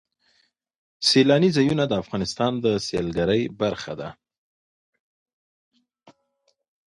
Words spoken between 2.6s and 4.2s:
د سیلګرۍ برخه ده.